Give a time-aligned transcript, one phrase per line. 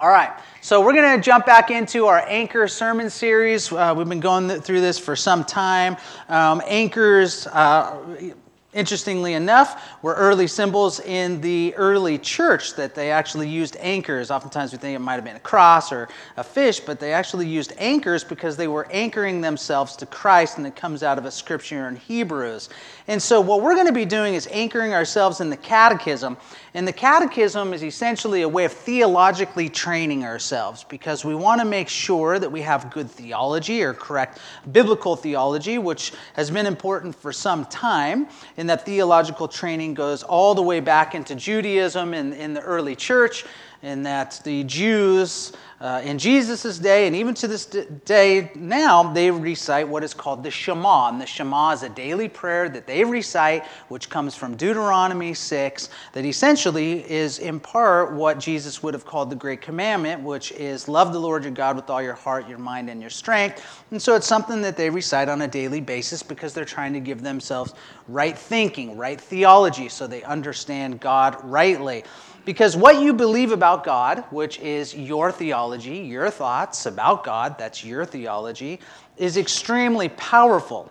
[0.00, 3.70] All right, so we're going to jump back into our Anchor sermon series.
[3.70, 5.98] Uh, we've been going through this for some time.
[6.30, 8.32] Um, anchors, uh,
[8.72, 14.30] Interestingly enough, were early symbols in the early church that they actually used anchors.
[14.30, 17.48] Oftentimes we think it might have been a cross or a fish, but they actually
[17.48, 21.32] used anchors because they were anchoring themselves to Christ, and it comes out of a
[21.32, 22.68] scripture in Hebrews.
[23.08, 26.36] And so, what we're going to be doing is anchoring ourselves in the catechism.
[26.74, 31.64] And the catechism is essentially a way of theologically training ourselves because we want to
[31.64, 34.38] make sure that we have good theology or correct
[34.70, 38.28] biblical theology, which has been important for some time
[38.60, 42.94] in that theological training goes all the way back into Judaism in, in the early
[42.94, 43.46] church,
[43.82, 49.30] and that the Jews uh, in Jesus' day, and even to this day now, they
[49.30, 51.08] recite what is called the Shema.
[51.08, 55.88] And the Shema is a daily prayer that they recite, which comes from Deuteronomy 6,
[56.12, 60.86] that essentially is in part what Jesus would have called the Great Commandment, which is
[60.86, 63.64] love the Lord your God with all your heart, your mind, and your strength.
[63.90, 67.00] And so it's something that they recite on a daily basis because they're trying to
[67.00, 67.72] give themselves
[68.06, 72.04] right thinking, right theology, so they understand God rightly.
[72.50, 77.84] Because what you believe about God, which is your theology, your thoughts about God, that's
[77.84, 78.80] your theology,
[79.16, 80.90] is extremely powerful.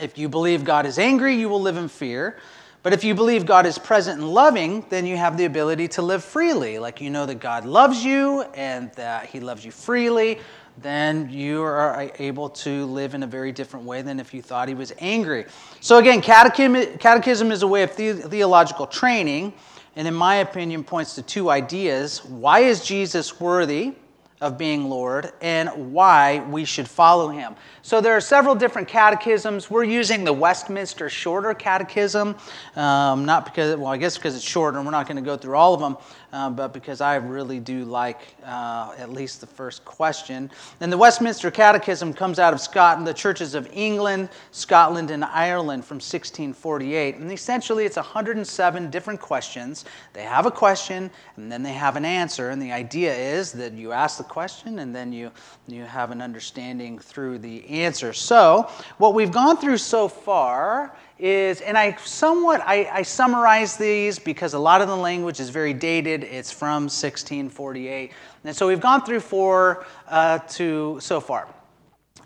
[0.00, 2.38] If you believe God is angry, you will live in fear.
[2.82, 6.00] But if you believe God is present and loving, then you have the ability to
[6.00, 6.78] live freely.
[6.78, 10.38] Like you know that God loves you and that He loves you freely,
[10.78, 14.68] then you are able to live in a very different way than if you thought
[14.68, 15.44] He was angry.
[15.80, 19.52] So, again, catechism is a way of theological training
[19.96, 22.24] and in my opinion, points to two ideas.
[22.24, 23.94] Why is Jesus worthy
[24.40, 27.56] of being Lord, and why we should follow him?
[27.82, 29.68] So there are several different catechisms.
[29.68, 32.36] We're using the Westminster Shorter Catechism,
[32.76, 35.36] um, not because, well, I guess because it's shorter, and we're not going to go
[35.36, 35.96] through all of them.
[36.30, 40.50] Uh, but because I really do like uh, at least the first question.
[40.80, 45.86] And the Westminster Catechism comes out of Scotland, the churches of England, Scotland, and Ireland
[45.86, 47.16] from 1648.
[47.16, 49.86] And essentially, it's 107 different questions.
[50.12, 52.50] They have a question, and then they have an answer.
[52.50, 55.30] And the idea is that you ask the question, and then you,
[55.66, 58.12] you have an understanding through the answer.
[58.12, 64.18] So, what we've gone through so far is, and I somewhat, I, I summarize these
[64.18, 66.24] because a lot of the language is very dated.
[66.24, 68.12] It's from 1648.
[68.44, 71.48] And so we've gone through four uh, to so far.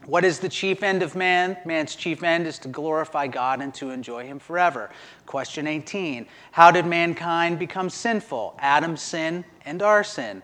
[0.07, 1.57] What is the chief end of man?
[1.65, 4.91] Man's chief end is to glorify God and to enjoy Him forever.
[5.27, 8.57] Question 18 How did mankind become sinful?
[8.59, 10.43] Adam's sin and our sin.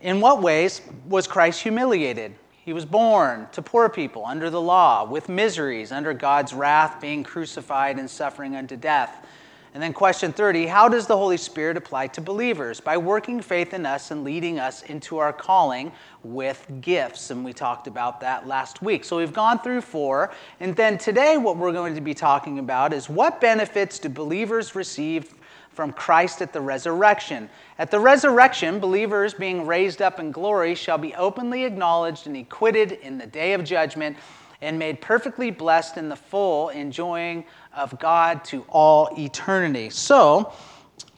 [0.00, 2.34] In what ways was Christ humiliated?
[2.70, 7.24] He was born to poor people under the law, with miseries, under God's wrath, being
[7.24, 9.26] crucified and suffering unto death.
[9.74, 12.78] And then, question 30 How does the Holy Spirit apply to believers?
[12.78, 15.90] By working faith in us and leading us into our calling
[16.22, 17.32] with gifts.
[17.32, 19.04] And we talked about that last week.
[19.04, 20.30] So we've gone through four.
[20.60, 24.76] And then today, what we're going to be talking about is what benefits do believers
[24.76, 25.34] receive
[25.72, 27.48] from Christ at the resurrection.
[27.78, 32.92] At the resurrection, believers being raised up in glory shall be openly acknowledged and acquitted
[32.92, 34.16] in the day of judgment
[34.60, 37.44] and made perfectly blessed in the full enjoying
[37.74, 39.90] of God to all eternity.
[39.90, 40.52] So,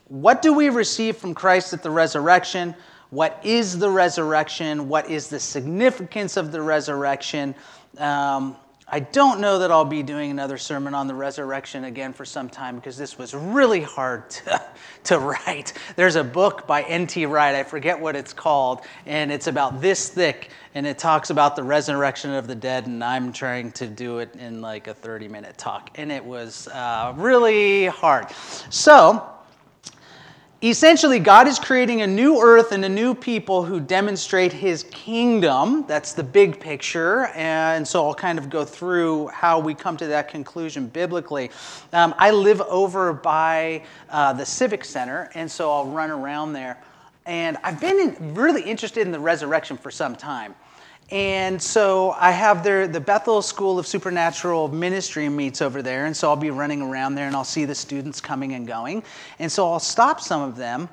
[0.08, 2.74] what do we receive from Christ at the resurrection?
[3.10, 4.88] What is the resurrection?
[4.88, 7.54] What is the significance of the resurrection?
[7.98, 8.56] Um,
[8.94, 12.50] I don't know that I'll be doing another sermon on the resurrection again for some
[12.50, 14.62] time because this was really hard to,
[15.04, 15.72] to write.
[15.97, 17.25] There's a book by N.T.
[17.25, 21.56] Wright, I forget what it's called, and it's about this thick, and it talks about
[21.56, 25.26] the resurrection of the dead, and I'm trying to do it in like a 30
[25.26, 28.31] minute talk, and it was uh, really hard.
[28.69, 29.31] So,
[30.70, 35.84] essentially, God is creating a new earth and a new people who demonstrate his kingdom.
[35.88, 37.26] That's the big picture.
[37.34, 41.50] And so I'll kind of go through how we come to that conclusion biblically.
[41.92, 46.78] Um, I live over by uh, the Civic Center, and so I'll run around there.
[47.26, 50.54] And I've been in, really interested in the resurrection for some time.
[51.12, 56.06] And so I have their, the Bethel School of Supernatural Ministry meets over there.
[56.06, 59.05] And so I'll be running around there and I'll see the students coming and going.
[59.38, 60.88] And so I'll stop some of them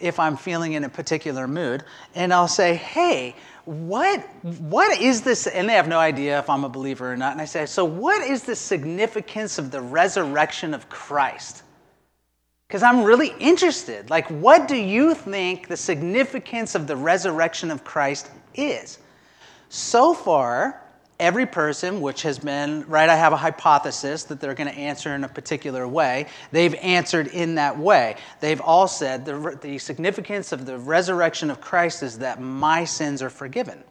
[0.00, 1.84] if I'm feeling in a particular mood
[2.14, 3.36] and I'll say, hey,
[3.66, 5.46] what, what is this?
[5.46, 7.32] And they have no idea if I'm a believer or not.
[7.32, 11.62] And I say, so what is the significance of the resurrection of Christ?
[12.66, 14.08] Because I'm really interested.
[14.08, 18.98] Like, what do you think the significance of the resurrection of Christ is?
[19.68, 20.82] So far,
[21.20, 25.14] every person, which has been, right, I have a hypothesis that they're going to answer
[25.14, 26.26] in a particular way.
[26.52, 28.16] They've answered in that way.
[28.40, 33.22] They've all said the, the significance of the resurrection of Christ is that my sins
[33.22, 33.82] are forgiven.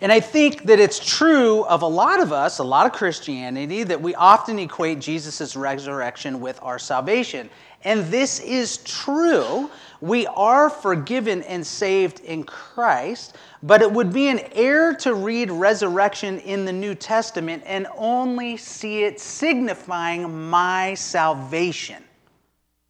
[0.00, 3.84] And I think that it's true of a lot of us, a lot of Christianity,
[3.84, 7.48] that we often equate Jesus' resurrection with our salvation.
[7.84, 9.70] And this is true.
[10.00, 15.50] We are forgiven and saved in Christ, but it would be an error to read
[15.50, 22.04] resurrection in the New Testament and only see it signifying my salvation.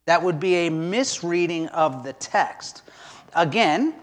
[0.06, 2.82] That would be a misreading of the text.
[3.36, 3.94] Again,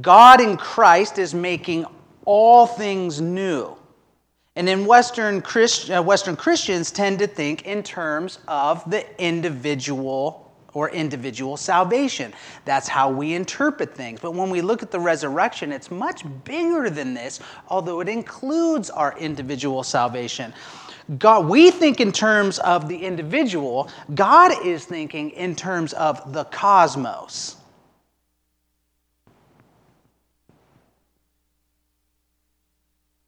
[0.00, 1.84] God in Christ is making
[2.24, 3.76] all things new.
[4.54, 10.49] And in Western, Christ, uh, Western Christians tend to think in terms of the individual
[10.72, 12.32] or individual salvation.
[12.64, 14.20] That's how we interpret things.
[14.20, 18.90] But when we look at the resurrection, it's much bigger than this, although it includes
[18.90, 20.52] our individual salvation.
[21.18, 26.44] God, we think in terms of the individual, God is thinking in terms of the
[26.44, 27.56] cosmos.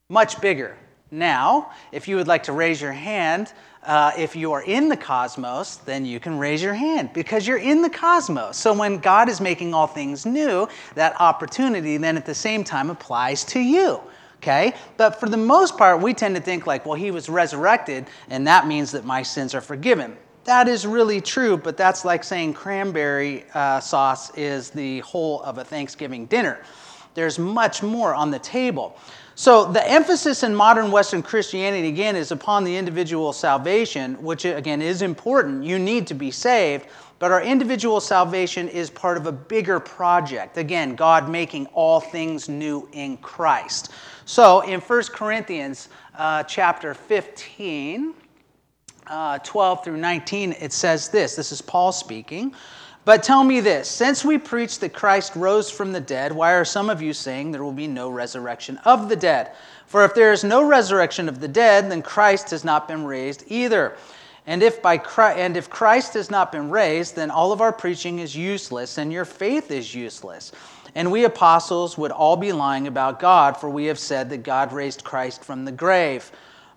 [0.08, 0.76] Much bigger.
[1.10, 3.52] Now, if you would like to raise your hand,
[3.84, 7.58] uh, if you are in the cosmos, then you can raise your hand because you're
[7.58, 8.56] in the cosmos.
[8.56, 12.90] So when God is making all things new, that opportunity then at the same time
[12.90, 14.00] applies to you.
[14.36, 14.74] Okay?
[14.96, 18.46] But for the most part, we tend to think like, well, he was resurrected, and
[18.46, 20.16] that means that my sins are forgiven.
[20.44, 25.58] That is really true, but that's like saying cranberry uh, sauce is the whole of
[25.58, 26.58] a Thanksgiving dinner.
[27.14, 28.96] There's much more on the table.
[29.34, 34.82] So, the emphasis in modern Western Christianity, again, is upon the individual salvation, which, again,
[34.82, 35.64] is important.
[35.64, 36.86] You need to be saved,
[37.18, 40.58] but our individual salvation is part of a bigger project.
[40.58, 43.92] Again, God making all things new in Christ.
[44.26, 48.14] So, in 1 Corinthians uh, chapter 15,
[49.06, 52.54] uh, 12 through 19, it says this this is Paul speaking.
[53.04, 56.64] But tell me this since we preach that Christ rose from the dead, why are
[56.64, 59.52] some of you saying there will be no resurrection of the dead?
[59.86, 63.44] For if there is no resurrection of the dead, then Christ has not been raised
[63.48, 63.96] either.
[64.46, 67.72] And if, by Christ, and if Christ has not been raised, then all of our
[67.72, 70.52] preaching is useless, and your faith is useless.
[70.94, 74.72] And we apostles would all be lying about God, for we have said that God
[74.72, 76.32] raised Christ from the grave.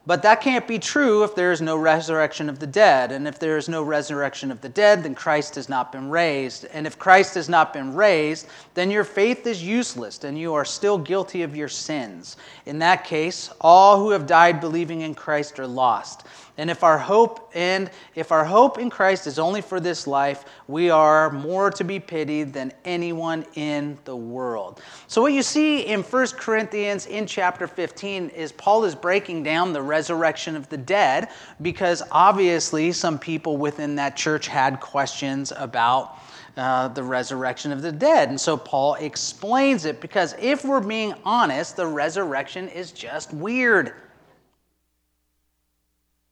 [0.07, 3.11] But that can't be true if there is no resurrection of the dead.
[3.11, 6.65] And if there is no resurrection of the dead, then Christ has not been raised.
[6.73, 10.65] And if Christ has not been raised, then your faith is useless and you are
[10.65, 12.37] still guilty of your sins.
[12.67, 16.27] In that case, all who have died believing in Christ are lost.
[16.57, 20.45] And if our hope and if our hope in Christ is only for this life,
[20.67, 24.81] we are more to be pitied than anyone in the world.
[25.07, 29.73] So what you see in 1 Corinthians in chapter 15 is Paul is breaking down
[29.73, 31.29] the resurrection of the dead
[31.61, 36.19] because obviously some people within that church had questions about
[36.57, 38.29] uh, the resurrection of the dead.
[38.29, 43.93] And so Paul explains it because if we're being honest, the resurrection is just weird.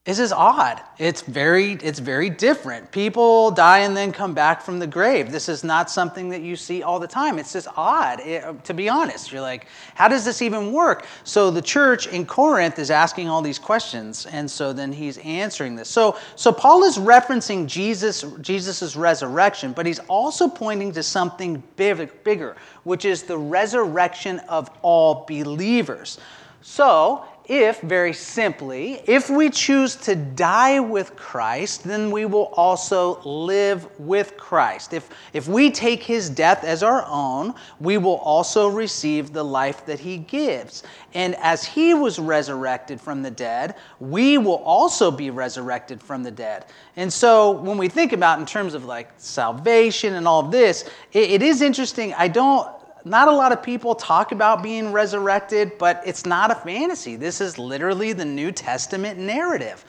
[0.06, 0.82] This is odd.
[0.98, 2.92] It's very, it's very different.
[2.92, 5.32] People die and then come back from the grave.
[5.32, 7.40] This is not something that you see all the time.
[7.40, 9.32] It's just odd, it, to be honest.
[9.32, 11.06] You're like, how does this even work?
[11.24, 15.78] So the church in Corinth is asking all these questions, and so then he's answering
[15.78, 15.88] this.
[15.88, 22.24] So, so Paul is referencing Jesus, Jesus's resurrection, but he's also pointing to something big,
[22.26, 26.20] bigger, which is the resurrection of all believers.
[26.62, 33.22] So if, very simply, if we choose to die with Christ, then we will also
[33.24, 34.94] live with Christ.
[34.94, 39.86] If, if we take his death as our own, we will also receive the life
[39.86, 40.84] that he gives.
[41.14, 46.32] And as he was resurrected from the dead, we will also be resurrected from the
[46.32, 46.66] dead.
[46.96, 51.30] And so when we think about in terms of like salvation and all this, it,
[51.30, 52.14] it is interesting.
[52.14, 52.70] I don't
[53.06, 57.16] not a lot of people talk about being resurrected, but it's not a fantasy.
[57.16, 59.84] This is literally the New Testament narrative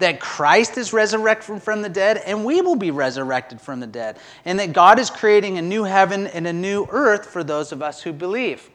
[0.00, 4.18] that Christ is resurrected from the dead and we will be resurrected from the dead,
[4.44, 7.82] and that God is creating a new heaven and a new earth for those of
[7.82, 8.68] us who believe.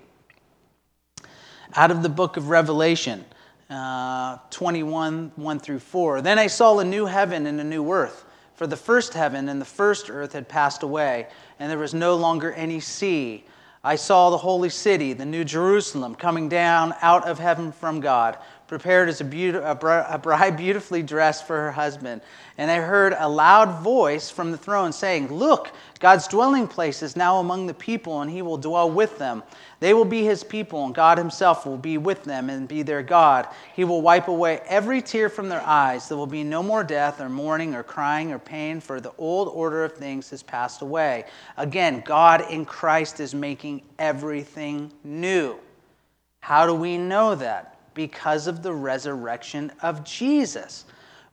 [1.76, 3.26] Out of the book of Revelation,
[3.70, 6.22] uh, 21 1 through 4.
[6.22, 9.60] Then I saw a new heaven and a new earth, for the first heaven and
[9.60, 11.28] the first earth had passed away,
[11.60, 13.44] and there was no longer any sea.
[13.86, 18.36] I saw the holy city, the new Jerusalem, coming down out of heaven from God
[18.68, 22.22] prepared as a, be- a bride beautifully dressed for her husband.
[22.58, 27.16] And I heard a loud voice from the throne saying, Look, God's dwelling place is
[27.16, 29.44] now among the people, and he will dwell with them.
[29.82, 33.04] They will be his people, and God himself will be with them and be their
[33.04, 33.48] God.
[33.76, 36.08] He will wipe away every tear from their eyes.
[36.08, 39.50] There will be no more death, or mourning, or crying, or pain, for the old
[39.50, 41.26] order of things has passed away.
[41.58, 45.58] Again, God in Christ is making everything new.
[46.40, 47.75] How do we know that?
[47.96, 50.86] Because of the resurrection of Jesus.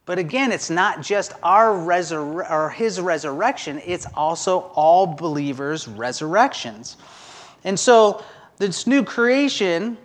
[0.06, 6.96] But again, it's not just our resur- or his resurrection, it's also all believers' resurrections.
[7.64, 8.24] And so
[8.56, 9.96] this new creation,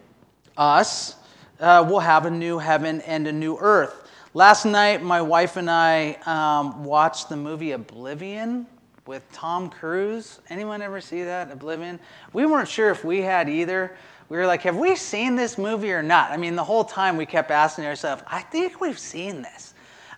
[0.55, 1.15] us,
[1.59, 4.07] uh, will have a new heaven and a new earth.
[4.33, 8.67] Last night, my wife and I um, watched the movie Oblivion
[9.07, 10.39] with Tom Cruise.
[10.49, 11.99] Anyone ever see that, Oblivion?
[12.33, 13.95] We weren't sure if we had either.
[14.29, 16.31] We were like, have we seen this movie or not?
[16.31, 19.73] I mean, the whole time we kept asking ourselves, I think we've seen this.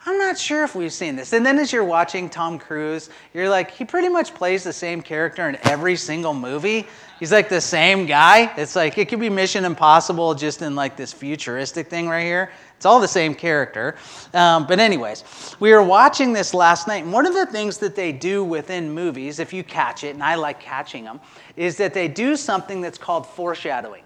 [0.05, 1.33] I'm not sure if we've seen this.
[1.33, 5.01] And then as you're watching Tom Cruise, you're like, he pretty much plays the same
[5.01, 6.87] character in every single movie.
[7.19, 8.53] He's like the same guy.
[8.55, 12.49] It's like, it could be Mission Impossible just in like this futuristic thing right here.
[12.77, 13.97] It's all the same character.
[14.33, 17.03] Um, but, anyways, we were watching this last night.
[17.03, 20.23] And one of the things that they do within movies, if you catch it, and
[20.23, 21.19] I like catching them,
[21.57, 24.03] is that they do something that's called foreshadowing.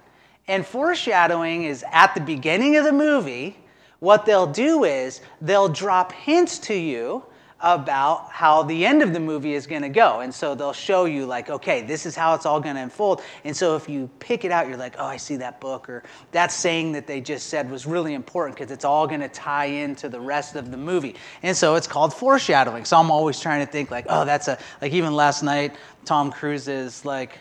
[0.48, 3.58] And foreshadowing is at the beginning of the movie
[4.04, 7.24] what they'll do is they'll drop hints to you
[7.62, 10.20] about how the end of the movie is going to go.
[10.20, 13.22] And so they'll show you, like, okay, this is how it's all going to unfold.
[13.46, 16.04] And so if you pick it out, you're like, oh, I see that book, or
[16.34, 19.68] that saying that they just said was really important because it's all going to tie
[19.68, 21.16] into the rest of the movie.
[21.42, 22.84] And so it's called foreshadowing.
[22.84, 26.30] So I'm always trying to think, like, oh, that's a, like, even last night, Tom
[26.30, 27.40] Cruise's, like,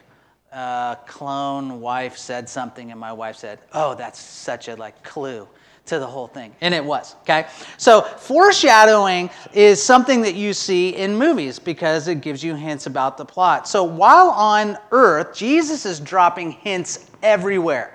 [0.53, 5.49] uh, clone wife said something, and my wife said, oh, that's such a, like, clue
[5.87, 6.55] to the whole thing.
[6.61, 7.47] And it was, okay?
[7.77, 13.17] So, foreshadowing is something that you see in movies because it gives you hints about
[13.17, 13.67] the plot.
[13.67, 17.95] So, while on earth, Jesus is dropping hints everywhere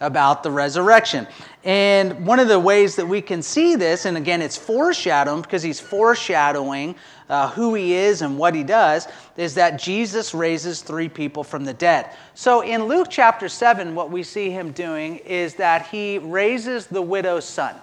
[0.00, 1.26] about the resurrection.
[1.66, 5.64] And one of the ways that we can see this, and again, it's foreshadowing because
[5.64, 6.94] he's foreshadowing
[7.28, 11.64] uh, who he is and what he does, is that Jesus raises three people from
[11.64, 12.08] the dead.
[12.34, 17.02] So in Luke chapter 7, what we see him doing is that he raises the
[17.02, 17.74] widow's son.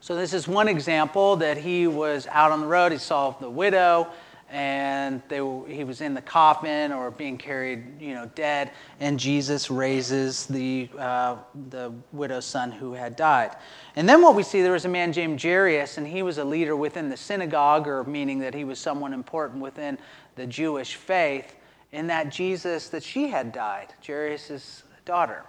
[0.00, 3.48] So this is one example that he was out on the road, he saw the
[3.48, 4.08] widow
[4.50, 5.38] and they,
[5.68, 8.72] he was in the coffin or being carried, you know, dead.
[8.98, 11.36] And Jesus raises the, uh,
[11.68, 13.56] the widow's son who had died.
[13.94, 16.44] And then what we see, there was a man named Jairus, and he was a
[16.44, 19.98] leader within the synagogue, or meaning that he was someone important within
[20.34, 21.54] the Jewish faith,
[21.92, 25.44] in that Jesus, that she had died, Jairus' daughter.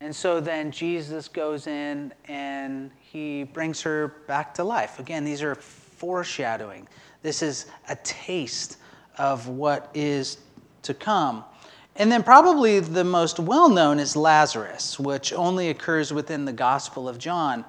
[0.00, 5.00] And so then Jesus goes in and he brings her back to life.
[5.00, 6.86] Again, these are foreshadowing.
[7.22, 8.78] This is a taste
[9.16, 10.38] of what is
[10.82, 11.44] to come.
[11.96, 17.08] And then, probably the most well known is Lazarus, which only occurs within the Gospel
[17.08, 17.64] of John.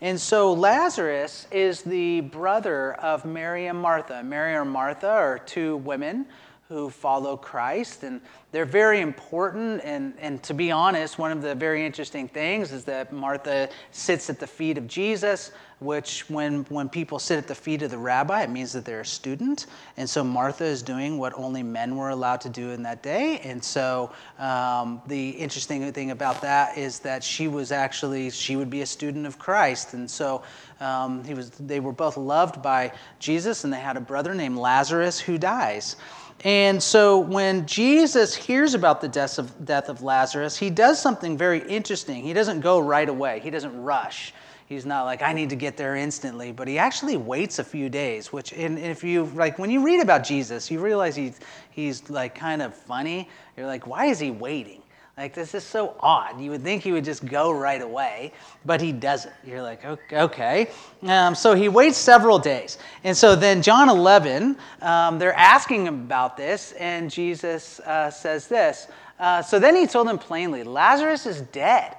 [0.00, 4.22] And so, Lazarus is the brother of Mary and Martha.
[4.22, 6.26] Mary and Martha are two women
[6.72, 9.82] who follow Christ, and they're very important.
[9.84, 14.30] And, and to be honest, one of the very interesting things is that Martha sits
[14.30, 17.98] at the feet of Jesus, which, when, when people sit at the feet of the
[17.98, 19.66] rabbi, it means that they're a student.
[19.96, 23.40] And so Martha is doing what only men were allowed to do in that day.
[23.40, 28.70] And so um, the interesting thing about that is that she was actually, she would
[28.70, 29.94] be a student of Christ.
[29.94, 30.42] And so
[30.80, 34.56] um, he was, they were both loved by Jesus, and they had a brother named
[34.56, 35.96] Lazarus who dies.
[36.44, 41.38] And so when Jesus hears about the death of, death of Lazarus, he does something
[41.38, 42.24] very interesting.
[42.24, 44.34] He doesn't go right away, he doesn't rush.
[44.66, 47.90] He's not like, I need to get there instantly, but he actually waits a few
[47.90, 52.08] days, which, and if you, like, when you read about Jesus, you realize he's, he's
[52.08, 53.28] like kind of funny.
[53.56, 54.81] You're like, why is he waiting?
[55.16, 56.40] Like, this is so odd.
[56.40, 58.32] You would think he would just go right away,
[58.64, 59.34] but he doesn't.
[59.44, 60.70] You're like, okay.
[61.02, 62.78] Um, so he waits several days.
[63.04, 68.48] And so then, John 11, um, they're asking him about this, and Jesus uh, says
[68.48, 68.88] this.
[69.18, 71.94] Uh, so then he told them plainly Lazarus is dead.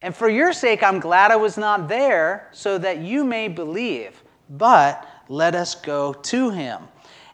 [0.00, 4.22] And for your sake, I'm glad I was not there, so that you may believe.
[4.48, 6.80] But let us go to him.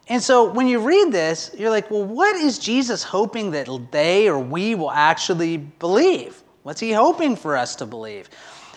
[0.08, 4.28] And so when you read this, you're like, well, what is Jesus hoping that they
[4.28, 6.42] or we will actually believe?
[6.62, 8.30] What's he hoping for us to believe?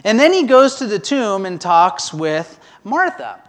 [0.03, 3.41] And then he goes to the tomb and talks with Martha.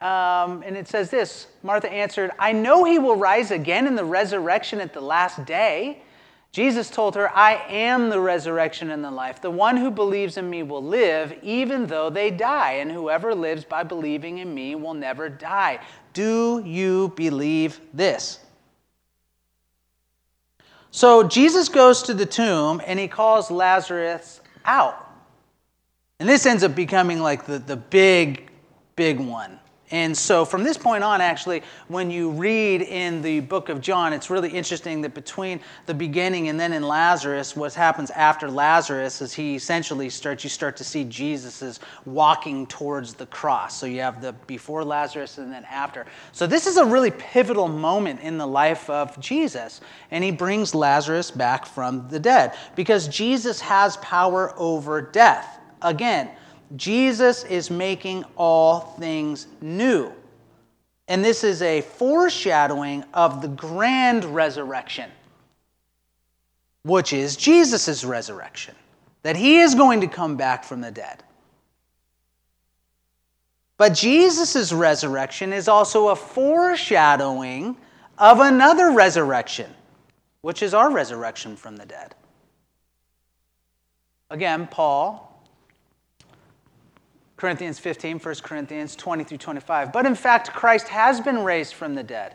[0.00, 4.04] Um, and it says this Martha answered, I know he will rise again in the
[4.04, 6.02] resurrection at the last day.
[6.50, 9.42] Jesus told her, I am the resurrection and the life.
[9.42, 13.64] The one who believes in me will live even though they die, and whoever lives
[13.64, 15.80] by believing in me will never die.
[16.18, 18.40] Do you believe this?
[20.90, 24.96] So Jesus goes to the tomb and he calls Lazarus out.
[26.18, 28.50] And this ends up becoming like the, the big,
[28.96, 29.60] big one.
[29.90, 34.12] And so from this point on, actually, when you read in the book of John,
[34.12, 39.22] it's really interesting that between the beginning and then in Lazarus, what happens after Lazarus
[39.22, 43.78] is he essentially starts, you start to see Jesus is walking towards the cross.
[43.78, 46.04] So you have the before Lazarus and then after.
[46.32, 49.80] So this is a really pivotal moment in the life of Jesus.
[50.10, 55.60] And he brings Lazarus back from the dead because Jesus has power over death.
[55.80, 56.28] Again,
[56.76, 60.12] Jesus is making all things new.
[61.08, 65.10] And this is a foreshadowing of the grand resurrection,
[66.82, 68.74] which is Jesus' resurrection,
[69.22, 71.22] that he is going to come back from the dead.
[73.78, 77.76] But Jesus' resurrection is also a foreshadowing
[78.18, 79.72] of another resurrection,
[80.42, 82.14] which is our resurrection from the dead.
[84.30, 85.27] Again, Paul
[87.38, 89.92] Corinthians 15, 1 Corinthians 20 through 25.
[89.92, 92.34] But in fact, Christ has been raised from the dead.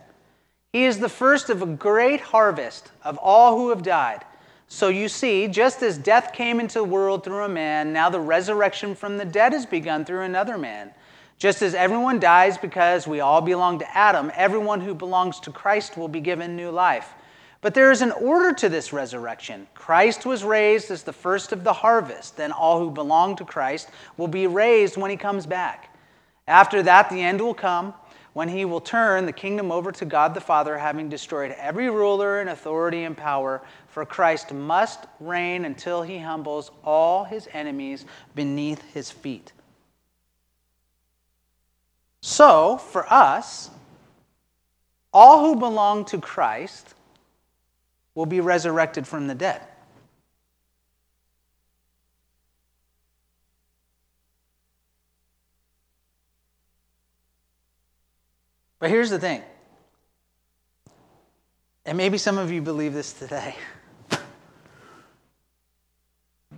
[0.72, 4.24] He is the first of a great harvest of all who have died.
[4.70, 8.20] So you see, just as death came into the world through a man, now the
[8.20, 10.92] resurrection from the dead has begun through another man.
[11.38, 15.98] Just as everyone dies because we all belong to Adam, everyone who belongs to Christ
[15.98, 17.14] will be given new life.
[17.64, 19.68] But there is an order to this resurrection.
[19.74, 22.36] Christ was raised as the first of the harvest.
[22.36, 25.96] Then all who belong to Christ will be raised when he comes back.
[26.46, 27.94] After that, the end will come
[28.34, 32.42] when he will turn the kingdom over to God the Father, having destroyed every ruler
[32.42, 33.62] and authority and power.
[33.88, 38.06] For Christ must reign until he humbles all his enemies
[38.36, 39.54] beneath his feet.
[42.20, 43.70] So, for us,
[45.14, 46.96] all who belong to Christ,
[48.16, 49.62] will be resurrected from the dead.
[58.80, 59.42] But here's the thing,
[61.86, 63.56] and maybe some of you believe this today.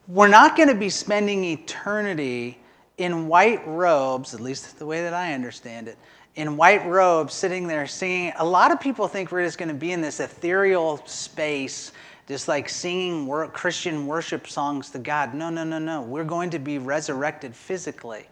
[0.08, 2.58] We're not going to be spending eternity
[2.98, 6.00] in white robes, at least the way that I understand it,
[6.36, 8.34] in white robes sitting there singing.
[8.38, 11.92] A lot of people think we're just going to be in this ethereal space,
[12.28, 15.34] just like singing Christian worship songs to God.
[15.34, 16.02] No, no, no, no.
[16.02, 18.26] We're going to be resurrected physically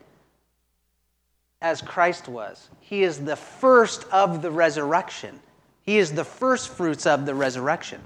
[1.61, 2.69] as Christ was.
[2.81, 5.39] He is the first of the resurrection,
[5.81, 8.01] He is the first fruits of the resurrection.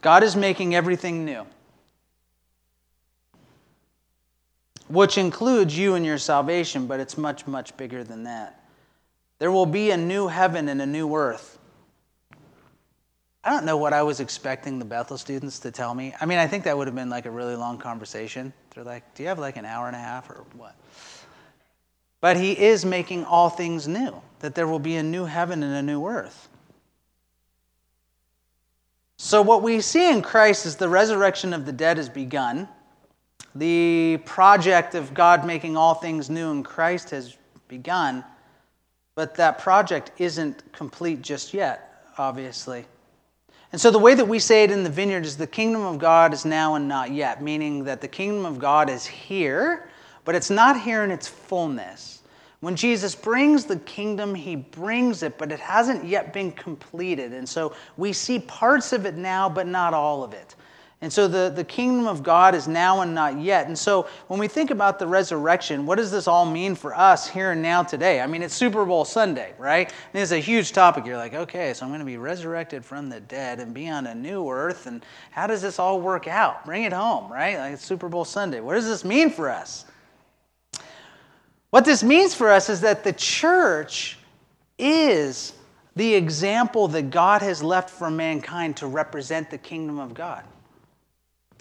[0.00, 1.46] God is making everything new.
[4.92, 8.62] Which includes you and your salvation, but it's much, much bigger than that.
[9.38, 11.58] There will be a new heaven and a new earth.
[13.42, 16.14] I don't know what I was expecting the Bethel students to tell me.
[16.20, 18.52] I mean, I think that would have been like a really long conversation.
[18.74, 20.76] They're like, Do you have like an hour and a half or what?
[22.20, 25.74] But he is making all things new, that there will be a new heaven and
[25.74, 26.48] a new earth.
[29.16, 32.68] So, what we see in Christ is the resurrection of the dead has begun.
[33.54, 37.36] The project of God making all things new in Christ has
[37.68, 38.24] begun,
[39.14, 42.86] but that project isn't complete just yet, obviously.
[43.72, 45.98] And so the way that we say it in the vineyard is the kingdom of
[45.98, 49.88] God is now and not yet, meaning that the kingdom of God is here,
[50.24, 52.20] but it's not here in its fullness.
[52.60, 57.32] When Jesus brings the kingdom, he brings it, but it hasn't yet been completed.
[57.32, 60.54] And so we see parts of it now, but not all of it.
[61.02, 63.66] And so the, the kingdom of God is now and not yet.
[63.66, 67.28] And so when we think about the resurrection, what does this all mean for us
[67.28, 68.20] here and now today?
[68.20, 69.92] I mean, it's Super Bowl Sunday, right?
[70.14, 71.04] And it's a huge topic.
[71.04, 74.06] You're like, okay, so I'm going to be resurrected from the dead and be on
[74.06, 74.86] a new earth.
[74.86, 76.64] And how does this all work out?
[76.64, 77.58] Bring it home, right?
[77.58, 78.60] Like it's Super Bowl Sunday.
[78.60, 79.84] What does this mean for us?
[81.70, 84.18] What this means for us is that the church
[84.78, 85.54] is
[85.96, 90.44] the example that God has left for mankind to represent the kingdom of God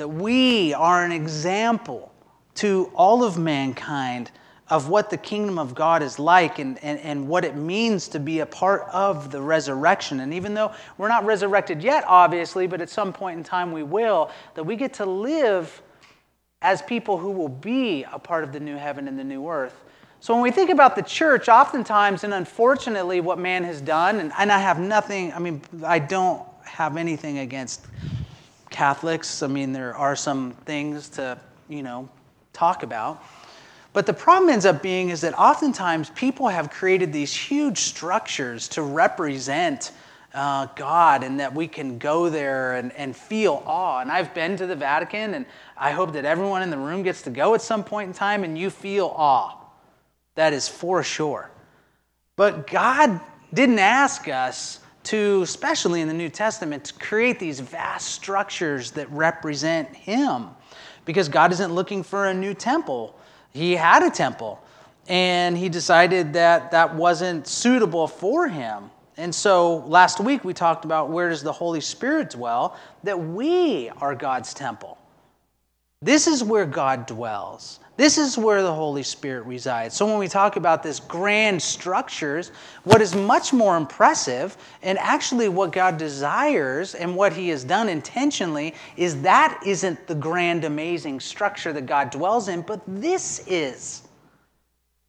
[0.01, 2.11] that we are an example
[2.55, 4.31] to all of mankind
[4.67, 8.19] of what the kingdom of God is like and, and, and what it means to
[8.19, 10.21] be a part of the resurrection.
[10.21, 13.83] And even though we're not resurrected yet, obviously, but at some point in time we
[13.83, 15.83] will, that we get to live
[16.63, 19.83] as people who will be a part of the new heaven and the new earth.
[20.19, 24.31] So when we think about the church, oftentimes and unfortunately, what man has done, and,
[24.39, 27.85] and I have nothing, I mean, I don't have anything against
[28.71, 29.43] Catholics.
[29.43, 31.38] I mean, there are some things to,
[31.69, 32.10] you know,
[32.53, 33.23] talk about.
[33.93, 38.67] But the problem ends up being is that oftentimes people have created these huge structures
[38.69, 39.91] to represent
[40.34, 43.99] uh, God and that we can go there and, and feel awe.
[43.99, 45.45] And I've been to the Vatican, and
[45.77, 48.43] I hope that everyone in the room gets to go at some point in time
[48.45, 49.57] and you feel awe.
[50.36, 51.49] That is for sure.
[52.38, 53.19] But God
[53.53, 59.09] didn't ask us to, especially in the New Testament, to create these vast structures that
[59.11, 60.47] represent Him.
[61.05, 63.17] Because God isn't looking for a new temple.
[63.53, 64.61] He had a temple,
[65.07, 68.91] and He decided that that wasn't suitable for Him.
[69.17, 72.77] And so last week we talked about where does the Holy Spirit dwell?
[73.03, 74.97] That we are God's temple.
[76.01, 77.79] This is where God dwells.
[77.95, 79.95] This is where the Holy Spirit resides.
[79.95, 82.51] So when we talk about this grand structures,
[82.83, 87.87] what is much more impressive and actually what God desires and what he has done
[87.87, 94.01] intentionally is that isn't the grand amazing structure that God dwells in, but this is.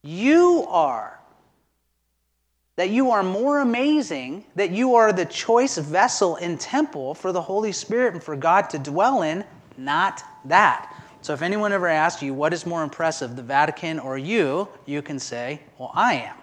[0.02, 1.18] You are
[2.76, 7.40] that you are more amazing, that you are the choice vessel and temple for the
[7.40, 9.44] Holy Spirit and for God to dwell in,
[9.78, 10.94] not that.
[11.22, 15.02] So if anyone ever asks you what is more impressive, the Vatican or you, you
[15.02, 16.36] can say, Well, I am.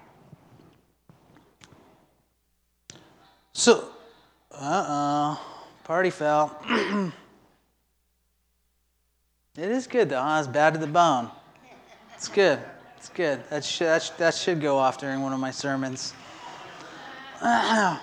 [3.51, 3.89] So,
[4.51, 5.41] uh oh,
[5.83, 6.57] party fell.
[9.57, 10.37] it is good though, huh?
[10.39, 11.29] It's bad to the bone.
[12.15, 12.59] It's good.
[12.97, 13.39] It's good.
[13.49, 16.13] That that, should, that should go off during one of my sermons.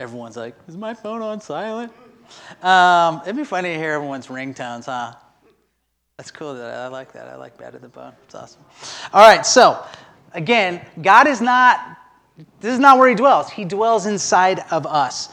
[0.00, 1.92] Everyone's like, is my phone on silent?
[2.62, 5.14] Um, it'd be funny to hear everyone's ringtones, huh?
[6.16, 6.54] That's cool.
[6.54, 7.28] That I like that.
[7.28, 8.12] I like Better Than Bone.
[8.24, 8.60] It's awesome.
[9.12, 9.46] All right.
[9.46, 9.84] So,
[10.32, 11.96] again, God is not.
[12.60, 13.50] This is not where He dwells.
[13.50, 15.28] He dwells inside of us.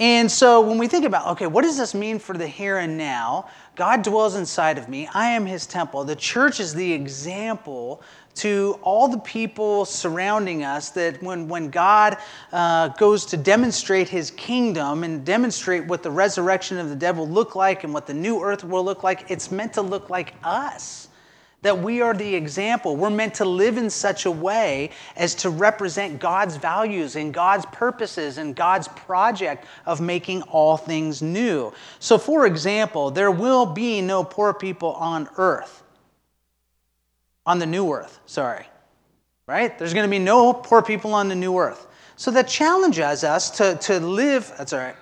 [0.00, 2.98] And so, when we think about, okay, what does this mean for the here and
[2.98, 3.48] now?
[3.76, 5.08] God dwells inside of me.
[5.14, 6.02] I am His temple.
[6.02, 8.02] The church is the example
[8.36, 12.18] to all the people surrounding us that when, when God
[12.52, 17.28] uh, goes to demonstrate his kingdom and demonstrate what the resurrection of the dead will
[17.28, 20.34] look like and what the new earth will look like, it's meant to look like
[20.42, 21.08] us.
[21.62, 22.94] That we are the example.
[22.94, 27.64] We're meant to live in such a way as to represent God's values and God's
[27.66, 31.72] purposes and God's project of making all things new.
[32.00, 35.83] So, for example, there will be no poor people on earth
[37.46, 38.66] on the new earth, sorry.
[39.46, 39.78] Right?
[39.78, 41.86] There's going to be no poor people on the new earth.
[42.16, 44.96] So that challenges us to, to live, that's all right.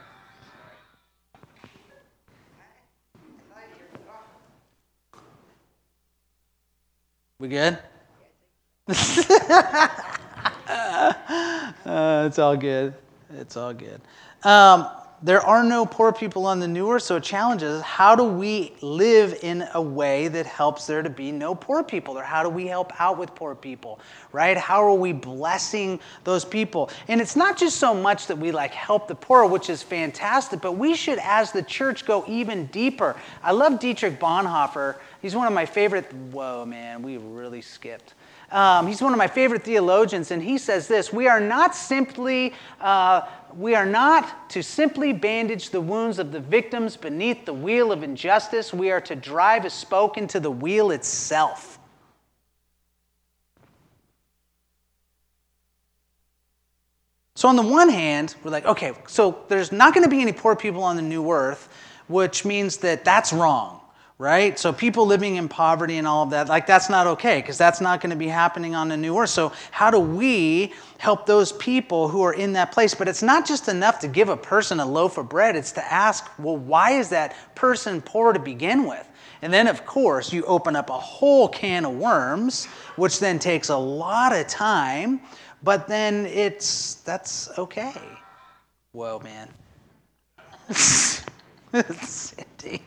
[7.38, 7.76] We good?
[8.88, 8.94] uh,
[12.26, 12.94] it's all good.
[13.34, 14.00] It's all good.
[14.44, 14.88] Um,
[15.22, 18.72] there are no poor people on the new earth, so it challenges how do we
[18.80, 22.18] live in a way that helps there to be no poor people?
[22.18, 24.00] Or how do we help out with poor people,
[24.32, 24.56] right?
[24.56, 26.90] How are we blessing those people?
[27.06, 30.60] And it's not just so much that we like help the poor, which is fantastic,
[30.60, 33.14] but we should, as the church, go even deeper.
[33.44, 34.96] I love Dietrich Bonhoeffer.
[35.20, 36.12] He's one of my favorite.
[36.32, 38.14] Whoa, man, we really skipped.
[38.52, 42.52] Um, he's one of my favorite theologians, and he says this We are not simply.
[42.80, 43.22] Uh,
[43.56, 48.02] we are not to simply bandage the wounds of the victims beneath the wheel of
[48.02, 48.72] injustice.
[48.72, 51.78] We are to drive a spoke into the wheel itself.
[57.34, 60.32] So, on the one hand, we're like, okay, so there's not going to be any
[60.32, 61.68] poor people on the new earth,
[62.06, 63.81] which means that that's wrong
[64.22, 64.56] right?
[64.56, 67.80] So people living in poverty and all of that, like that's not okay because that's
[67.80, 69.30] not going to be happening on the new earth.
[69.30, 72.94] So how do we help those people who are in that place?
[72.94, 75.56] But it's not just enough to give a person a loaf of bread.
[75.56, 79.04] It's to ask, well, why is that person poor to begin with?
[79.42, 83.70] And then, of course, you open up a whole can of worms, which then takes
[83.70, 85.20] a lot of time,
[85.64, 88.00] but then it's, that's okay.
[88.92, 89.48] Whoa, man.
[92.04, 92.82] Cindy.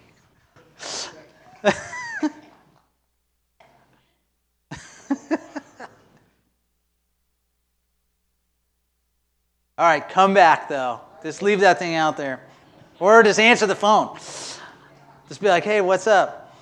[9.77, 11.01] All right, come back though.
[11.21, 12.39] Just leave that thing out there.
[12.99, 14.15] Or just answer the phone.
[15.27, 16.55] Just be like, hey, what's up?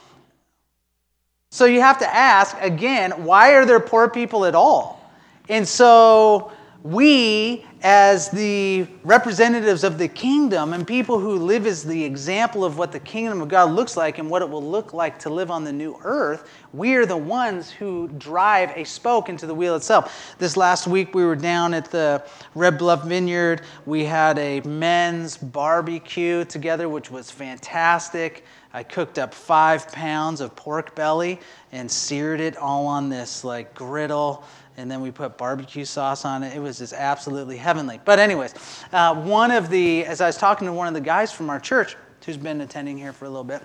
[1.52, 5.12] So you have to ask again, why are there poor people at all?
[5.48, 12.06] And so we as the representatives of the kingdom and people who live as the
[12.06, 15.19] example of what the kingdom of God looks like and what it will look like
[15.19, 19.46] to live on the new earth, we are the ones who drive a spoke into
[19.46, 20.34] the wheel itself.
[20.39, 22.24] This last week, we were down at the
[22.56, 23.63] Red Bluff Vineyard.
[23.86, 28.46] We had a men's barbecue together, which was fantastic.
[28.76, 31.39] I cooked up five pounds of pork belly
[31.74, 34.46] and seared it all on this like griddle
[34.77, 36.55] and then we put barbecue sauce on it.
[36.55, 37.99] It was just absolutely heavenly.
[38.03, 38.53] But, anyways,
[38.91, 41.59] uh, one of the, as I was talking to one of the guys from our
[41.59, 43.62] church who's been attending here for a little bit,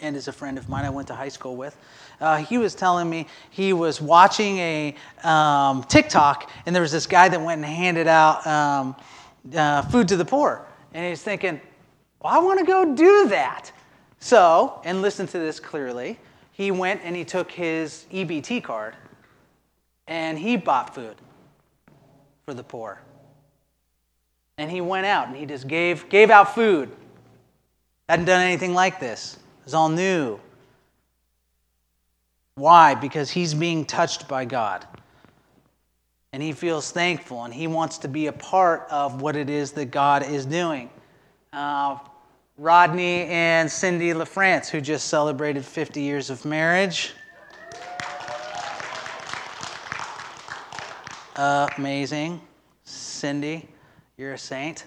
[0.00, 1.76] and is a friend of mine I went to high school with,
[2.20, 7.06] uh, he was telling me he was watching a um, TikTok, and there was this
[7.06, 8.96] guy that went and handed out um,
[9.54, 10.66] uh, food to the poor.
[10.92, 11.60] And he's thinking,
[12.20, 13.72] well, I want to go do that.
[14.20, 16.18] So, and listen to this clearly,
[16.52, 18.94] he went and he took his EBT card
[20.06, 21.16] and he bought food
[22.44, 23.00] for the poor.
[24.58, 26.90] And he went out and he just gave, gave out food.
[28.08, 29.34] Hadn't done anything like this.
[29.34, 30.38] It was all new.
[32.54, 32.94] Why?
[32.94, 34.86] Because he's being touched by God.
[36.32, 39.72] And he feels thankful and he wants to be a part of what it is
[39.72, 40.90] that God is doing.
[41.52, 41.98] Uh,
[42.56, 47.12] Rodney and Cindy LaFrance, who just celebrated 50 years of marriage.
[51.36, 52.40] Amazing.
[52.84, 53.68] Cindy,
[54.16, 54.84] you're a saint.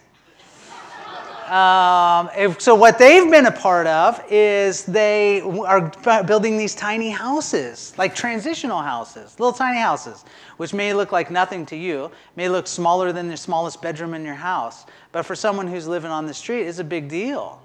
[1.48, 5.90] Um, if, so what they've been a part of is they are
[6.24, 10.26] building these tiny houses, like transitional houses, little tiny houses,
[10.58, 14.26] which may look like nothing to you, may look smaller than the smallest bedroom in
[14.26, 17.62] your house, but for someone who's living on the street, it's a big deal.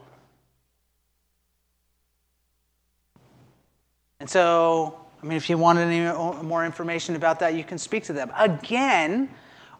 [4.21, 8.04] And so I mean, if you wanted any more information about that, you can speak
[8.04, 8.32] to them.
[8.37, 9.28] Again,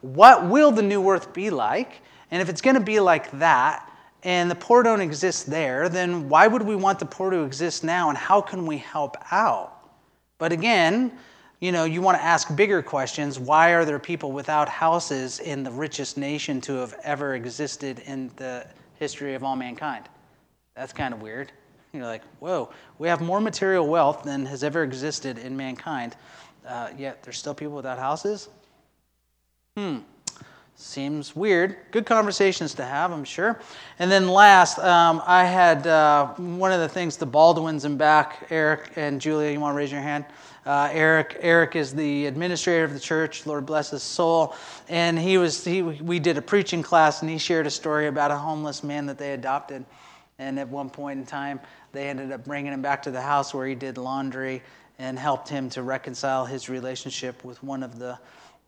[0.01, 2.01] what will the new earth be like?
[2.31, 3.89] And if it's going to be like that,
[4.23, 7.83] and the poor don't exist there, then why would we want the poor to exist
[7.83, 9.89] now, and how can we help out?
[10.37, 11.11] But again,
[11.59, 13.37] you know, you want to ask bigger questions.
[13.37, 18.31] Why are there people without houses in the richest nation to have ever existed in
[18.37, 18.65] the
[18.97, 20.05] history of all mankind?
[20.75, 21.51] That's kind of weird.
[21.93, 26.15] You're like, whoa, we have more material wealth than has ever existed in mankind,
[26.67, 28.49] uh, yet there's still people without houses?
[29.77, 29.99] Hmm.
[30.75, 31.77] Seems weird.
[31.91, 33.59] Good conversations to have, I'm sure.
[33.99, 38.47] And then last, um, I had uh, one of the things, the Baldwins in back,
[38.49, 40.25] Eric and Julia, you want to raise your hand?
[40.65, 43.45] Uh, Eric, Eric is the administrator of the church.
[43.45, 44.55] Lord bless his soul.
[44.89, 48.31] And he was, he, we did a preaching class, and he shared a story about
[48.31, 49.85] a homeless man that they adopted.
[50.39, 51.59] And at one point in time,
[51.93, 54.61] they ended up bringing him back to the house where he did laundry
[54.99, 58.19] and helped him to reconcile his relationship with one of the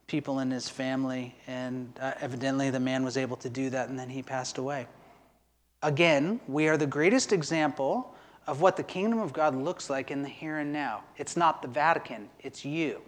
[0.08, 1.36] people in his family.
[1.48, 4.88] And uh, evidently, the man was able to do that, and then he passed away.
[5.84, 8.16] Again, we are the greatest example
[8.48, 11.04] of what the kingdom of God looks like in the here and now.
[11.18, 13.02] It's not the Vatican, it's you.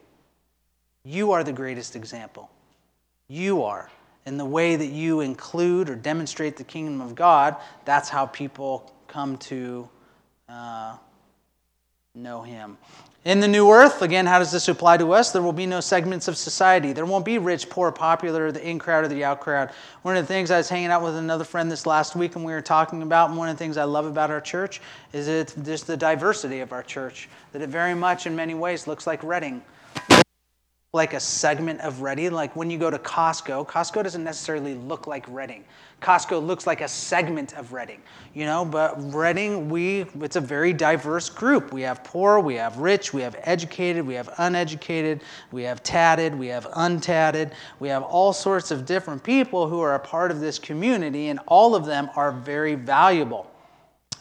[1.04, 2.50] You are the greatest example.
[3.28, 3.90] You are.
[4.26, 8.92] In the way that you include or demonstrate the kingdom of God, that's how people
[9.08, 9.88] come to
[10.50, 10.96] uh,
[12.16, 12.78] know him.
[13.26, 15.32] In the new earth, again, how does this apply to us?
[15.34, 16.94] There will be no segments of society.
[16.94, 19.72] There won't be rich, poor, popular, the in crowd or the out crowd.
[20.04, 22.46] One of the things I was hanging out with another friend this last week and
[22.46, 24.80] we were talking about, and one of the things I love about our church
[25.12, 27.28] is it just the diversity of our church.
[27.52, 29.62] That it very much, in many ways, looks like Redding
[30.94, 32.32] like a segment of Redding.
[32.32, 35.66] Like when you go to Costco, Costco doesn't necessarily look like Redding.
[36.02, 38.02] Costco looks like a segment of Redding,
[38.34, 41.74] you know, but Redding, we, it's a very diverse group.
[41.74, 46.38] We have poor, we have rich, we have educated, we have uneducated, we have tatted,
[46.38, 50.40] we have untatted, we have all sorts of different people who are a part of
[50.40, 53.52] this community, and all of them are very valuable.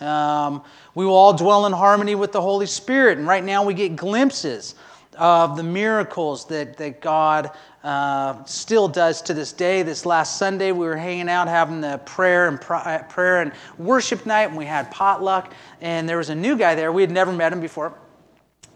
[0.01, 3.75] Um, we will all dwell in harmony with the Holy Spirit, and right now we
[3.75, 4.77] get glimpses
[5.17, 7.51] of the miracles that, that God
[7.83, 9.83] uh, still does to this day.
[9.83, 14.27] This last Sunday, we were hanging out having the prayer and uh, prayer and worship
[14.27, 15.53] night, and we had potluck.
[15.81, 16.93] And there was a new guy there.
[16.93, 17.95] We had never met him before.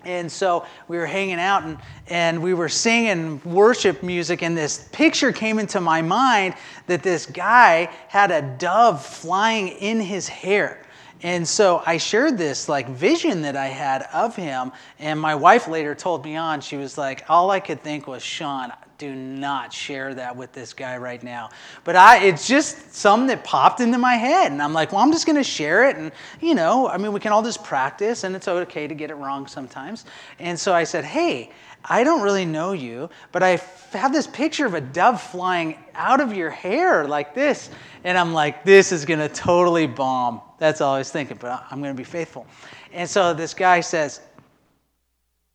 [0.04, 1.76] And so we were hanging out and,
[2.06, 6.54] and we were singing worship music, and this picture came into my mind
[6.86, 10.82] that this guy had a dove flying in his hair.
[11.22, 15.68] And so I shared this like vision that I had of him, and my wife
[15.68, 16.60] later told me on.
[16.60, 20.74] She was like, "All I could think was, Sean, do not share that with this
[20.74, 21.48] guy right now.
[21.84, 24.52] But I, it's just something that popped into my head.
[24.52, 25.96] And I'm like, well, I'm just going to share it.
[25.96, 29.10] And, you know, I mean, we can all just practice, and it's okay to get
[29.10, 30.04] it wrong sometimes.
[30.38, 31.50] And so I said, hey,
[31.82, 36.20] I don't really know you, but I have this picture of a dove flying out
[36.20, 37.70] of your hair like this.
[38.04, 40.42] And I'm like, this is to totally bomb.
[40.60, 42.46] That's all I was thinking, but I'm going to be faithful.
[42.92, 44.20] And so this guy says,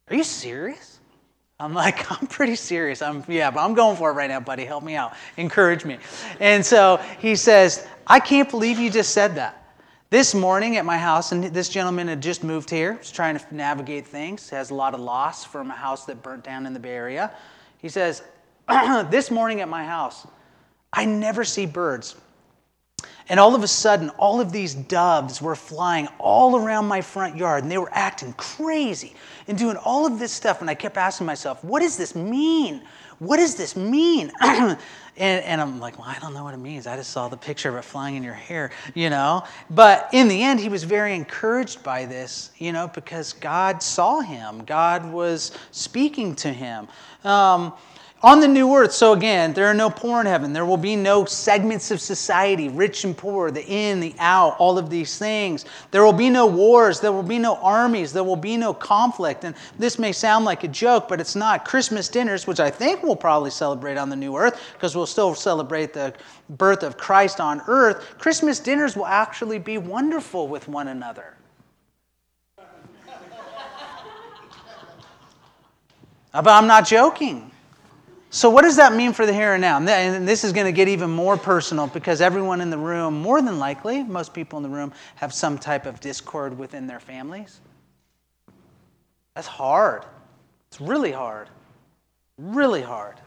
[0.10, 1.00] Are you serious?
[1.60, 3.04] I'm like, I'm pretty serious.
[3.04, 4.66] I'm yeah, but I'm going for it right now, buddy.
[4.66, 5.14] Help me out.
[5.38, 6.00] Encourage me.
[6.40, 9.62] And so he says, I can't believe you just said that.
[10.10, 13.56] This morning at my house, and this gentleman had just moved here, was trying to
[13.56, 16.80] navigate things, has a lot of loss from a house that burnt down in the
[16.80, 17.32] Bay Area.
[17.78, 18.24] He says,
[18.68, 20.26] This morning at my house,
[20.92, 22.16] I never see birds.
[23.28, 27.36] And all of a sudden, all of these doves were flying all around my front
[27.36, 29.16] yard, and they were acting crazy
[29.48, 30.62] and doing all of this stuff.
[30.62, 32.84] And I kept asking myself, what does this mean?
[33.20, 34.32] What does this mean?
[34.42, 34.78] and,
[35.18, 36.86] and I'm like, well, I don't know what it means.
[36.86, 39.44] I just saw the picture of it flying in your hair, you know?
[39.70, 44.20] But in the end, he was very encouraged by this, you know, because God saw
[44.20, 46.88] him, God was speaking to him.
[47.24, 47.74] Um,
[48.24, 50.52] on the new earth, so again, there are no poor in heaven.
[50.52, 54.80] There will be no segments of society, rich and poor, the in, the out, all
[54.80, 55.66] of these things.
[55.92, 57.00] There will be no wars.
[57.00, 58.14] There will be no armies.
[58.14, 59.44] There will be no conflict.
[59.44, 61.66] And this may sound like a joke, but it's not.
[61.66, 65.36] Christmas dinners, which I think we'll probably celebrate on the new earth, because we'll still
[65.36, 66.14] celebrate the
[66.50, 71.36] birth of Christ on earth, Christmas dinners will actually be wonderful with one another.
[76.34, 77.52] Uh, but I'm not joking.
[78.36, 79.80] So, what does that mean for the here and now?
[79.80, 83.42] And this is going to get even more personal because everyone in the room, more
[83.42, 87.62] than likely, most people in the room, have some type of discord within their families.
[89.36, 90.04] That's hard.
[90.68, 91.48] It's really hard.
[92.38, 93.22] Really hard.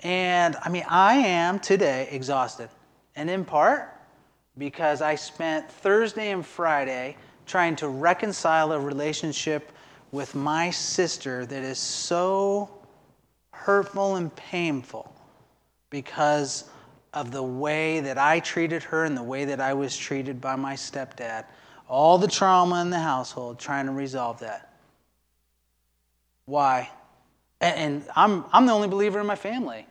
[0.00, 2.68] And I mean, I am today exhausted.
[3.14, 3.96] And in part
[4.58, 7.16] because I spent Thursday and Friday
[7.46, 9.70] trying to reconcile a relationship
[10.10, 12.79] with my sister that is so
[13.70, 15.14] hurtful and painful
[15.90, 16.64] because
[17.14, 20.56] of the way that I treated her and the way that I was treated by
[20.56, 21.44] my stepdad.
[21.88, 24.74] All the trauma in the household, trying to resolve that.
[26.46, 26.90] Why?
[27.60, 29.86] And, I'm, I'm the only believer in my family.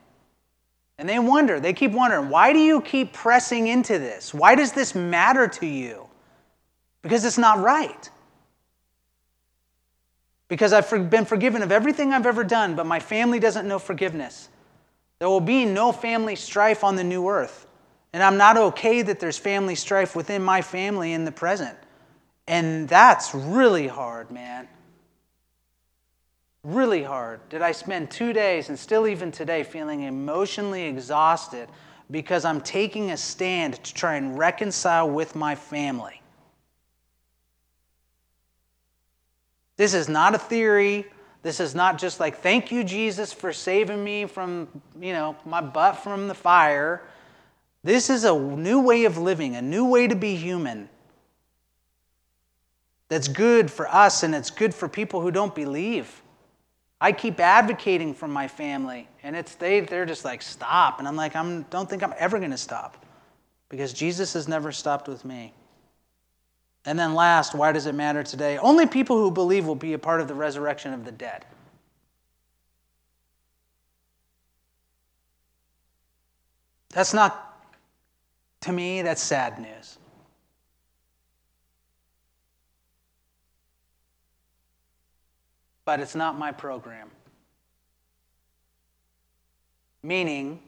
[0.97, 4.33] And they wonder, they keep wondering, why do you keep pressing into this?
[4.33, 6.05] Why does this matter to you?
[7.01, 8.09] Because it's not right
[10.49, 14.49] because I've been forgiven of everything I've ever done, but my family doesn't know forgiveness.
[15.19, 17.67] There will be no family strife on the new earth.
[18.11, 21.77] And I'm not okay that there's family strife within my family in the present.
[22.47, 24.67] And that's really hard, man.
[26.63, 27.47] Really hard.
[27.49, 31.69] Did I spend two days and still even today feeling emotionally exhausted
[32.09, 36.18] because I'm taking a stand to try and reconcile with my family?
[39.79, 41.05] This is not a theory.
[41.41, 44.67] This is not just like, thank you, Jesus, for saving me from,
[44.99, 47.01] you know, my butt from the fire.
[47.81, 50.89] This is a new way of living, a new way to be human.
[53.07, 56.23] That's good for us and it's good for people who don't believe.
[56.99, 60.99] I keep advocating for my family, and it's they, they're just like, stop.
[60.99, 63.05] And I'm like, I don't think I'm ever going to stop
[63.69, 65.53] because Jesus has never stopped with me.
[66.89, 68.57] And then last, why does it matter today?
[68.57, 71.45] Only people who believe will be a part of the resurrection of the dead.
[76.89, 77.63] That's not,
[78.61, 79.99] to me, that's sad news.
[85.85, 87.11] But it's not my program.
[90.01, 90.59] Meaning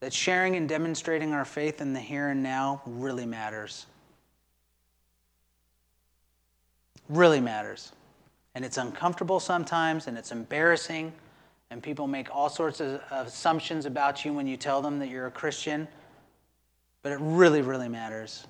[0.00, 3.86] that sharing and demonstrating our faith in the here and now really matters.
[7.08, 7.92] Really matters.
[8.54, 11.12] And it's uncomfortable sometimes, and it's embarrassing,
[11.70, 15.26] and people make all sorts of assumptions about you when you tell them that you're
[15.26, 15.86] a Christian.
[17.02, 18.46] But it really, really matters.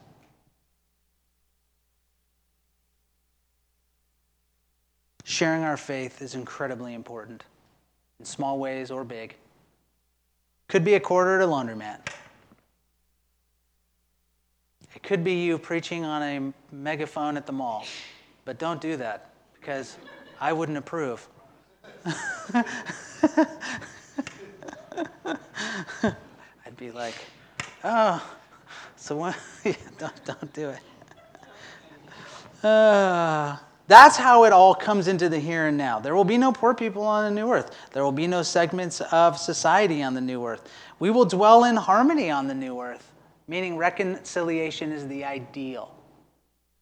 [5.24, 7.44] Sharing our faith is incredibly important
[8.18, 9.36] in small ways or big.
[10.68, 12.08] Could be a quarter at a laundromat.
[14.94, 17.84] It could be you preaching on a megaphone at the mall.
[18.48, 19.28] But don't do that
[19.60, 19.98] because
[20.40, 21.28] I wouldn't approve.
[22.06, 22.64] I'd
[26.78, 27.14] be like,
[27.84, 28.26] oh,
[28.96, 29.34] so when,
[29.98, 30.80] don't, don't do it.
[32.64, 35.98] Uh, that's how it all comes into the here and now.
[35.98, 37.76] There will be no poor people on the new earth.
[37.92, 40.66] There will be no segments of society on the new earth.
[41.00, 43.12] We will dwell in harmony on the new earth,
[43.46, 45.94] meaning reconciliation is the ideal.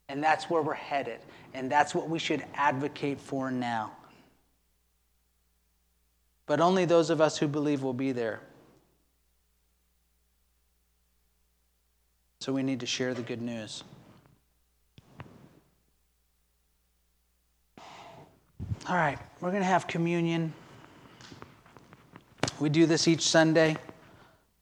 [0.09, 1.19] And that's where we're headed.
[1.57, 3.93] And that's what we should advocate for now.
[6.45, 8.41] but only those of us who believe will be there.
[12.39, 13.83] So we need to share the good news.
[18.89, 20.53] All right, we're going to have communion.
[22.61, 23.77] We do this each Sunday.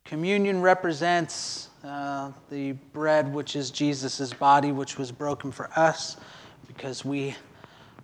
[0.07, 6.17] Communion represents uh, the bread, which is Jesus' body, which was broken for us
[6.75, 7.37] because we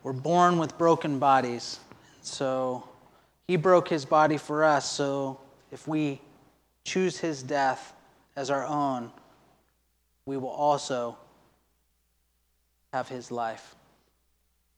[0.02, 1.80] were born with broken bodies.
[2.22, 2.88] So
[3.46, 4.90] he broke his body for us.
[4.90, 5.40] So
[5.72, 6.20] if we
[6.84, 7.92] choose his death
[8.36, 9.10] as our own,
[10.24, 11.16] we will also
[12.92, 13.74] have his life.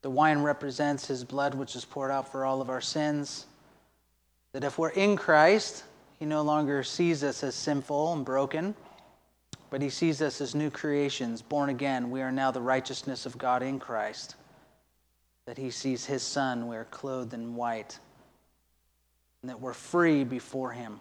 [0.03, 3.47] The wine represents his blood, which is poured out for all of our sins.
[4.53, 5.84] That if we're in Christ,
[6.18, 8.74] he no longer sees us as sinful and broken,
[9.72, 12.10] but he sees us as new creations, born again.
[12.10, 14.36] We are now the righteousness of God in Christ.
[15.46, 17.98] That he sees his son, we are clothed in white,
[19.40, 21.00] and that we're free before him.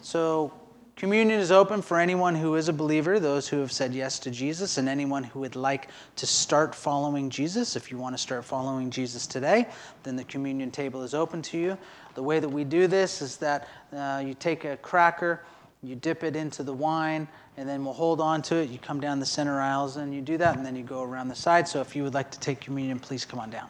[0.00, 0.52] So
[0.96, 4.30] Communion is open for anyone who is a believer, those who have said yes to
[4.30, 7.76] Jesus, and anyone who would like to start following Jesus.
[7.76, 9.68] If you want to start following Jesus today,
[10.02, 11.78] then the communion table is open to you.
[12.14, 15.44] The way that we do this is that uh, you take a cracker,
[15.82, 17.26] you dip it into the wine,
[17.56, 18.70] and then we'll hold on to it.
[18.70, 21.28] You come down the center aisles and you do that, and then you go around
[21.28, 21.68] the side.
[21.68, 23.68] So if you would like to take communion, please come on down.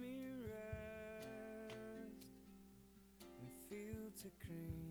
[0.00, 1.74] Me rest
[3.40, 4.87] and feel to green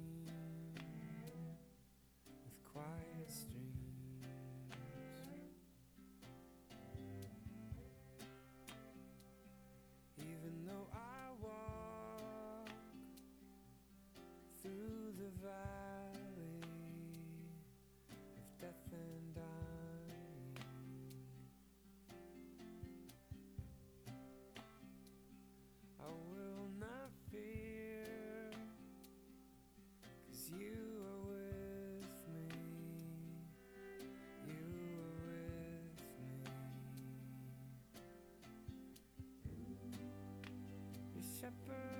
[41.47, 41.96] shepherd's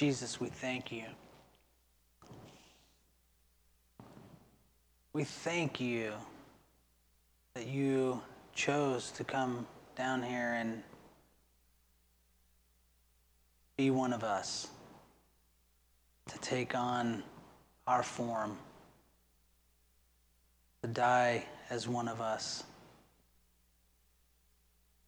[0.00, 1.04] Jesus, we thank you.
[5.12, 6.14] We thank you
[7.52, 8.22] that you
[8.54, 10.82] chose to come down here and
[13.76, 14.68] be one of us,
[16.28, 17.22] to take on
[17.86, 18.56] our form,
[20.80, 22.64] to die as one of us,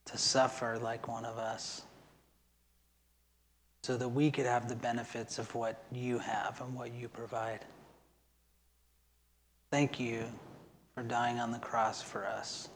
[0.05, 1.81] to suffer like one of us
[3.83, 7.61] so that we could have the benefits of what you have and what you provide.
[9.71, 10.25] Thank you
[10.95, 12.69] for dying on the cross for us,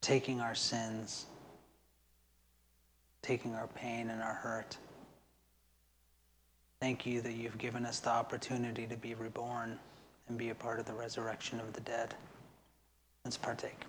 [0.00, 1.26] taking our sins,
[3.20, 4.78] taking our pain and our hurt.
[6.80, 9.78] Thank you that you've given us the opportunity to be reborn
[10.28, 12.14] and be a part of the resurrection of the dead.
[13.24, 13.82] Let's partake.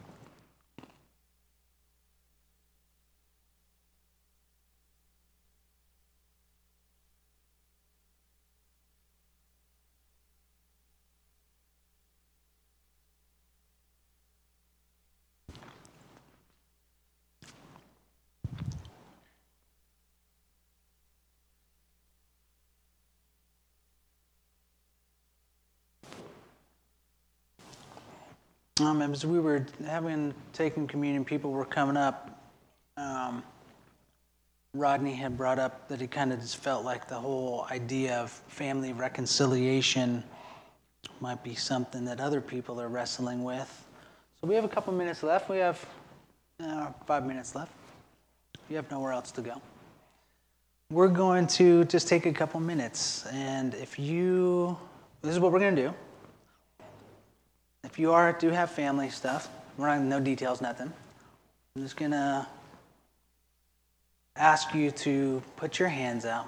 [28.79, 32.41] Um, as we were having taken communion, people were coming up.
[32.95, 33.43] Um,
[34.73, 38.31] Rodney had brought up that he kind of just felt like the whole idea of
[38.47, 40.23] family reconciliation
[41.19, 43.85] might be something that other people are wrestling with.
[44.39, 45.49] So we have a couple minutes left.
[45.49, 45.85] We have
[46.63, 47.73] uh, five minutes left.
[48.69, 49.61] You have nowhere else to go.
[50.91, 54.77] We're going to just take a couple minutes, and if you,
[55.21, 55.93] this is what we're going to do.
[57.89, 60.93] If you are do have family stuff, we're not no details, nothing.
[61.75, 62.47] I'm just gonna
[64.35, 66.47] ask you to put your hands out.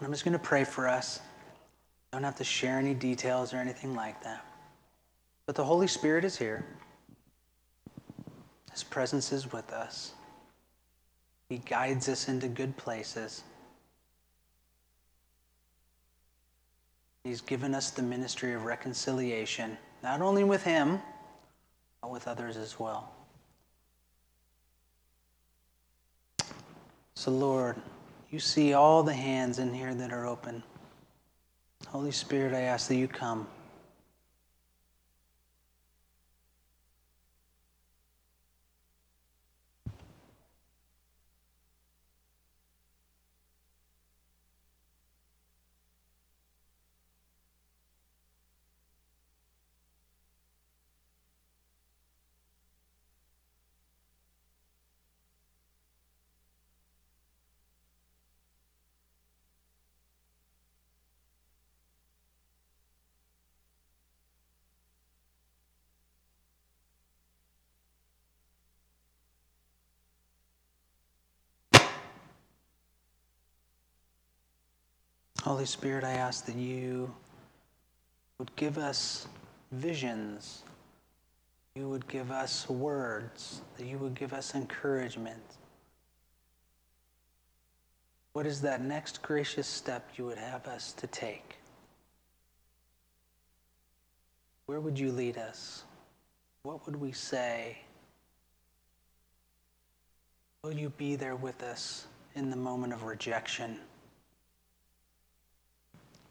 [0.00, 1.18] I'm just gonna pray for us.
[2.12, 4.46] Don't have to share any details or anything like that.
[5.46, 6.64] But the Holy Spirit is here.
[8.70, 10.12] His presence is with us.
[11.48, 13.42] He guides us into good places.
[17.24, 21.00] He's given us the ministry of reconciliation, not only with Him,
[22.00, 23.12] but with others as well.
[27.14, 27.76] So, Lord,
[28.30, 30.62] you see all the hands in here that are open.
[31.86, 33.46] Holy Spirit, I ask that you come.
[75.52, 77.14] Holy Spirit, I ask that you
[78.38, 79.28] would give us
[79.70, 80.62] visions,
[81.74, 85.42] you would give us words, that you would give us encouragement.
[88.32, 91.58] What is that next gracious step you would have us to take?
[94.64, 95.84] Where would you lead us?
[96.62, 97.76] What would we say?
[100.64, 103.78] Will you be there with us in the moment of rejection?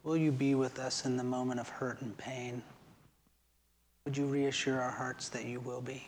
[0.03, 2.63] Will you be with us in the moment of hurt and pain?
[4.05, 6.07] Would you reassure our hearts that you will be?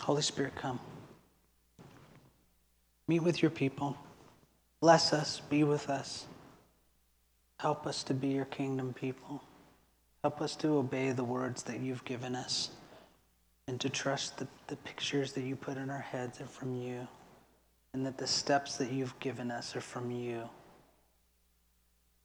[0.00, 0.80] Holy Spirit, come.
[3.06, 3.96] Meet with your people.
[4.82, 6.26] Bless us, be with us.
[7.60, 9.40] Help us to be your kingdom people.
[10.24, 12.70] Help us to obey the words that you've given us
[13.68, 17.06] and to trust the, the pictures that you put in our heads are from you
[17.94, 20.42] and that the steps that you've given us are from you.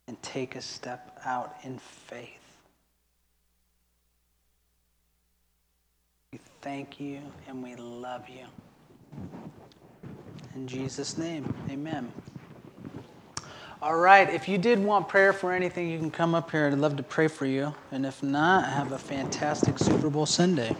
[0.08, 2.58] And take a step out in faith.
[6.34, 8.45] We thank you and we love you.
[10.55, 12.12] In Jesus' name, amen.
[13.80, 16.65] All right, if you did want prayer for anything, you can come up here.
[16.65, 17.75] I'd love to pray for you.
[17.91, 20.75] And if not, have a fantastic Super Bowl Sunday.